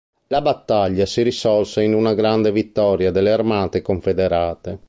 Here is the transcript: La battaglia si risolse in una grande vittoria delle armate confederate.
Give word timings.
La 0.29 0.41
battaglia 0.41 1.05
si 1.05 1.21
risolse 1.21 1.83
in 1.83 1.93
una 1.93 2.15
grande 2.15 2.51
vittoria 2.51 3.11
delle 3.11 3.29
armate 3.31 3.83
confederate. 3.83 4.79